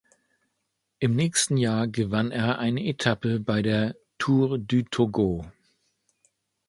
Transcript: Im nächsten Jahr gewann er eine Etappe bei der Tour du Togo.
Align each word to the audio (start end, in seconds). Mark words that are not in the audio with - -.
Im 0.97 1.15
nächsten 1.15 1.57
Jahr 1.57 1.87
gewann 1.87 2.31
er 2.31 2.57
eine 2.57 2.87
Etappe 2.87 3.39
bei 3.39 3.61
der 3.61 3.95
Tour 4.17 4.57
du 4.57 4.81
Togo. 4.81 5.45